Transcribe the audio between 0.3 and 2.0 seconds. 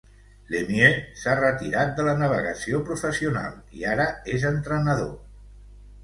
Lemieux s'ha retirat